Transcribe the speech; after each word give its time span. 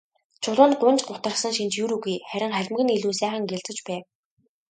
Чулуунд 0.43 0.75
гуньж 0.81 1.01
гутарсан 1.09 1.53
шинж 1.57 1.73
ер 1.83 1.91
үгүй, 1.95 2.15
харин 2.29 2.51
халимаг 2.57 2.81
нь 2.83 2.95
илүү 2.97 3.13
сайхан 3.19 3.43
гялалзаж 3.49 3.79
байв. 3.87 4.03